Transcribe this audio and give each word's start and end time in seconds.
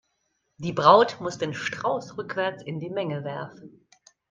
Die 0.57 0.73
Braut 0.73 1.19
muss 1.21 1.37
den 1.37 1.53
Strauß 1.53 2.17
rückwärts 2.17 2.63
in 2.63 2.79
die 2.79 2.89
Menge 2.89 3.23
werfen. 3.23 3.85